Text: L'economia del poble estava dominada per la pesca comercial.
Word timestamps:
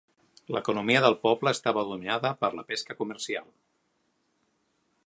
L'economia 0.53 1.03
del 1.05 1.17
poble 1.25 1.53
estava 1.57 1.83
dominada 1.91 2.33
per 2.41 2.51
la 2.61 2.67
pesca 2.73 2.99
comercial. 3.03 3.55